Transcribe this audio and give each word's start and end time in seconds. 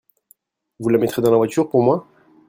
Vous 0.79 0.89
le 0.89 0.97
mettrez 0.97 1.21
dans 1.21 1.29
la 1.29 1.37
voiture 1.37 1.69
pour 1.69 1.83
moi? 1.83 2.07